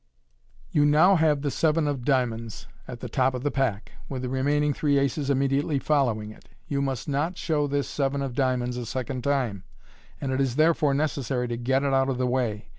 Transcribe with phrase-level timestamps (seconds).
[0.71, 4.29] You now have the seven of diamonds at the top of the pack, with the
[4.29, 6.49] remaining three aces immediately following it.
[6.67, 9.63] You must not show this seven of diamonds a second time,
[10.19, 12.69] and it is therefore necessary to get it out of the way.